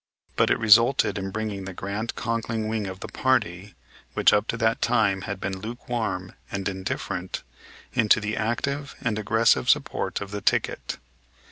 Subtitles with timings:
[0.35, 3.75] But it resulted in bringing the Grant Conkling wing of the party,
[4.15, 7.43] which up to that time had been lukewarm and indifferent,
[7.93, 10.97] into the active and aggressive support of the ticket.